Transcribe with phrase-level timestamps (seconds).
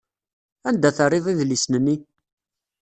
[0.67, 1.95] Anda terriḍ idlisen-nni?